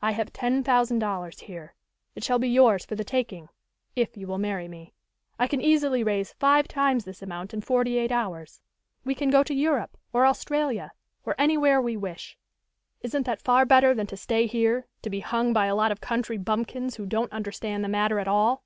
[0.00, 1.74] "I have ten thousand dollars here.
[2.14, 3.48] It shall be yours for the taking
[3.96, 4.92] if you will marry me.
[5.40, 8.62] I can easily raise five times this amount in forty eight hours.
[9.04, 10.92] We can go to Europe, or Australia,
[11.24, 12.38] or anywhere we wish.
[13.00, 16.00] Isn't that far better than to stay here, to be hung by a lot of
[16.00, 18.62] country bumpkins, who don't understand the matter at all?"